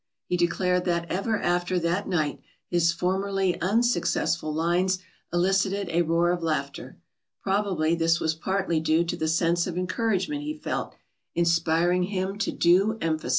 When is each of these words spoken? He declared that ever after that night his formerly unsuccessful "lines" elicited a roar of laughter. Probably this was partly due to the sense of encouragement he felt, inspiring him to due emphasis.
He 0.25 0.35
declared 0.35 0.85
that 0.85 1.11
ever 1.11 1.39
after 1.39 1.77
that 1.77 2.07
night 2.07 2.41
his 2.67 2.91
formerly 2.91 3.61
unsuccessful 3.61 4.51
"lines" 4.51 4.97
elicited 5.31 5.89
a 5.91 6.01
roar 6.01 6.31
of 6.31 6.41
laughter. 6.41 6.97
Probably 7.43 7.93
this 7.93 8.19
was 8.19 8.33
partly 8.33 8.79
due 8.79 9.03
to 9.03 9.15
the 9.15 9.27
sense 9.27 9.67
of 9.67 9.77
encouragement 9.77 10.41
he 10.41 10.55
felt, 10.55 10.95
inspiring 11.35 12.01
him 12.05 12.39
to 12.39 12.51
due 12.51 12.97
emphasis. 12.99 13.29